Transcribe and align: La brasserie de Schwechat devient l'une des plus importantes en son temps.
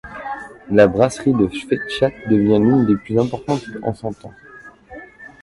La 0.71 0.87
brasserie 0.87 1.35
de 1.35 1.47
Schwechat 1.49 2.09
devient 2.27 2.57
l'une 2.57 2.87
des 2.87 2.95
plus 2.97 3.19
importantes 3.19 3.67
en 3.83 3.93
son 3.93 4.11
temps. 4.11 4.33